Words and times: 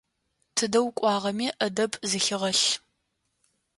Тыдэ 0.55 0.79
укӀуагъэми 0.87 1.47
Ӏэдэб 1.59 1.91
зыхэгъэлъ. 2.09 2.67